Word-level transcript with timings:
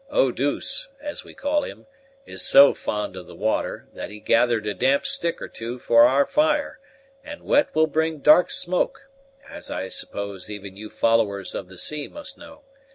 Eau 0.09 0.31
douce, 0.31 0.89
as 0.99 1.23
we 1.23 1.35
call 1.35 1.61
him, 1.61 1.85
is 2.25 2.41
so 2.41 2.73
fond 2.73 3.15
of 3.15 3.27
the 3.27 3.35
water, 3.35 3.87
that 3.93 4.09
he 4.09 4.19
gathered 4.19 4.65
a 4.65 4.73
damp 4.73 5.05
stick 5.05 5.39
or 5.39 5.47
two 5.47 5.77
for 5.77 6.07
our 6.07 6.25
fire; 6.25 6.79
and 7.23 7.43
wet 7.43 7.69
will 7.75 7.85
bring 7.85 8.17
dark 8.17 8.49
smoke, 8.49 9.11
as 9.47 9.69
I 9.69 9.89
suppose 9.89 10.49
even 10.49 10.75
you 10.75 10.89
followers 10.89 11.53
of 11.53 11.69
the 11.69 11.77
sea 11.77 12.07
must 12.07 12.35
know. 12.35 12.63